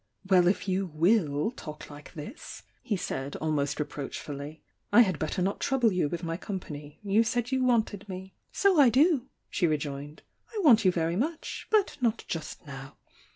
"Well, 0.27 0.47
if 0.47 0.67
you 0.67 0.87
will 0.87 1.51
talk 1.51 1.87
like 1.91 2.15
this," 2.15 2.63
he 2.81 2.97
said, 2.97 3.35
almost 3.35 3.79
reproachfully— 3.79 4.63
"I 4.91 5.01
had 5.01 5.19
better 5.19 5.43
not 5.43 5.59
trouble 5.59 5.91
you 5.91 6.09
with 6.09 6.23
my 6.23 6.37
company— 6.37 6.99
you 7.03 7.23
said 7.23 7.51
you 7.51 7.63
wanted 7.63 8.09
me" 8.09 8.33
"So 8.51 8.79
I 8.79 8.89
do!" 8.89 9.29
she 9.47 9.67
rejoined— 9.67 10.23
"I 10.55 10.59
want 10.63 10.85
you 10.85 10.91
very 10.91 11.15
much!— 11.15 11.67
but 11.69 11.99
not 12.01 12.25
just 12.27 12.65
now! 12.65 12.97